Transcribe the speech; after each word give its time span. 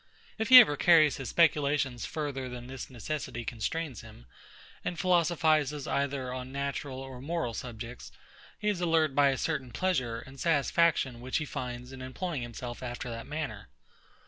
If 0.39 0.49
he 0.49 0.57
ever 0.59 0.75
carries 0.77 1.17
his 1.17 1.29
speculations 1.29 2.07
further 2.07 2.49
than 2.49 2.65
this 2.65 2.89
necessity 2.89 3.45
constrains 3.45 4.01
him, 4.01 4.25
and 4.83 4.97
philosophises 4.99 5.85
either 5.85 6.33
on 6.33 6.51
natural 6.51 6.99
or 6.99 7.21
moral 7.21 7.53
subjects, 7.53 8.11
he 8.57 8.67
is 8.67 8.81
allured 8.81 9.13
by 9.15 9.29
a 9.29 9.37
certain 9.37 9.69
pleasure 9.71 10.17
and 10.21 10.39
satisfaction 10.39 11.21
which 11.21 11.37
he 11.37 11.45
finds 11.45 11.91
in 11.91 12.01
employing 12.01 12.41
himself 12.41 12.81
after 12.81 13.11
that 13.11 13.27
manner. 13.27 13.69